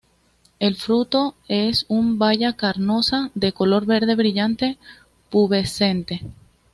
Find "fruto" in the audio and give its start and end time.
0.77-1.35